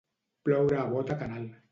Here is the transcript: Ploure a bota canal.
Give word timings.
Ploure 0.47 0.79
a 0.83 0.85
bota 0.93 1.17
canal. 1.19 1.45